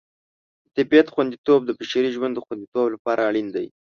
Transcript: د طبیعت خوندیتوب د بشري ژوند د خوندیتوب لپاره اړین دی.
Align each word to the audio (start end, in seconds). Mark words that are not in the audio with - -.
د 0.65 0.67
طبیعت 0.75 1.07
خوندیتوب 1.13 1.61
د 1.65 1.69
بشري 1.79 2.09
ژوند 2.15 2.33
د 2.35 2.39
خوندیتوب 2.45 2.87
لپاره 2.95 3.21
اړین 3.29 3.47
دی. 3.55 3.67